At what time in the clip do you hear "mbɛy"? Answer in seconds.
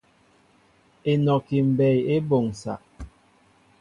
1.69-1.97